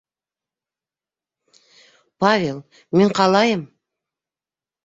[2.25, 2.65] Павел,
[2.99, 3.65] мин ҡалайым...